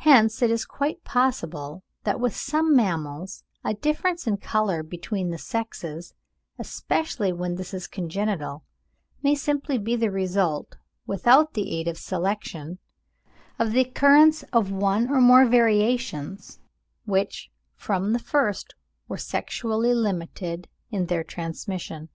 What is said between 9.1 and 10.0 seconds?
may simply be